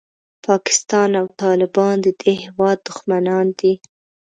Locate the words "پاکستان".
0.45-1.09